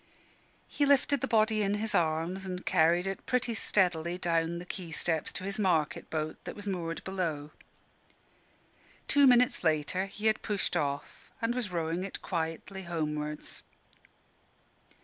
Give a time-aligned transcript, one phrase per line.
[0.67, 4.89] He lifted the body in his arms, and carried it pretty steadily down the quay
[4.89, 7.51] steps to his market boat, that was moored below.
[9.07, 13.61] Two minutes later he had pushed off and was rowing it quietly homewards.